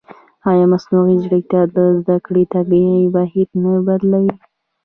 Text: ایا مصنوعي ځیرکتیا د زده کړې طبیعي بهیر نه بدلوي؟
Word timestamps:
ایا 0.49 0.65
مصنوعي 0.73 1.15
ځیرکتیا 1.21 1.61
د 1.75 1.77
زده 1.99 2.15
کړې 2.25 2.43
طبیعي 2.53 3.03
بهیر 3.15 3.49
نه 3.63 3.71
بدلوي؟ 3.87 4.33